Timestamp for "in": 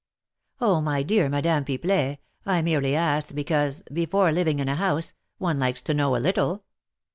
4.57-4.67